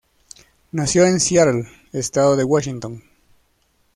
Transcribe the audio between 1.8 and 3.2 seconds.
estado de Washington.